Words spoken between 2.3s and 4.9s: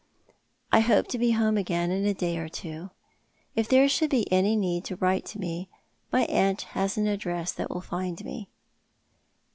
or two. If there should be any need